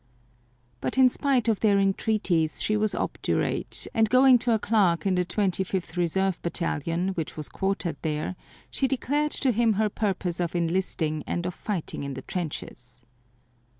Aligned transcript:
But 0.79 0.97
in 0.97 1.09
spite 1.09 1.47
of 1.47 1.59
their 1.59 1.77
entreaties 1.77 2.59
she 2.63 2.75
was 2.75 2.95
obdurate, 2.95 3.85
and 3.93 4.09
going 4.09 4.39
to 4.39 4.51
a 4.51 4.57
clerk 4.57 5.05
in 5.05 5.13
the 5.13 5.23
25th 5.23 5.95
Reserve 5.95 6.41
Battalion 6.41 7.09
which 7.09 7.37
was 7.37 7.47
quartered 7.47 7.97
there, 8.01 8.35
she 8.71 8.87
declared 8.87 9.33
to 9.33 9.51
him 9.51 9.73
her 9.73 9.89
purpose 9.89 10.39
of 10.39 10.55
enlisting 10.55 11.23
and 11.27 11.45
of 11.45 11.53
fighting 11.53 12.01
in 12.01 12.15
the 12.15 12.23
trenches. 12.23 13.05